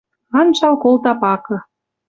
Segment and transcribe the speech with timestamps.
[0.39, 1.57] Анжал колта пакы